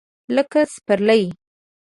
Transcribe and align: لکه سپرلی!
لکه 0.35 0.61
سپرلی! 0.73 1.21